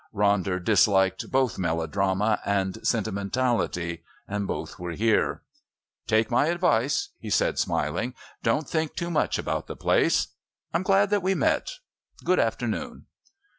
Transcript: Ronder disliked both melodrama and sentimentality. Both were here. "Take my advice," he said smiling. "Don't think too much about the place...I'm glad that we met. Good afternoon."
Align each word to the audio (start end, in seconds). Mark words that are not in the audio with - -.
Ronder 0.15 0.57
disliked 0.59 1.29
both 1.29 1.59
melodrama 1.59 2.39
and 2.43 2.79
sentimentality. 2.81 4.03
Both 4.27 4.79
were 4.79 4.93
here. 4.93 5.43
"Take 6.07 6.31
my 6.31 6.47
advice," 6.47 7.09
he 7.19 7.29
said 7.29 7.59
smiling. 7.59 8.15
"Don't 8.41 8.67
think 8.67 8.95
too 8.95 9.11
much 9.11 9.37
about 9.37 9.67
the 9.67 9.75
place...I'm 9.75 10.81
glad 10.81 11.11
that 11.11 11.21
we 11.21 11.35
met. 11.35 11.73
Good 12.25 12.39
afternoon." 12.39 13.05